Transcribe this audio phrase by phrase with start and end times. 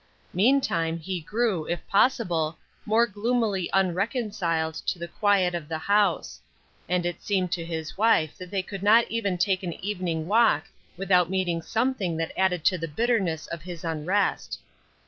[0.33, 2.57] Meantime, he grew, if possible,
[2.87, 6.41] more gloomily unreconciled to the quiet of the house;
[6.89, 10.65] and it seemed to his wife that they could not even take an evening walk
[10.97, 14.59] without meeting something that added to the bitterness of his unrest.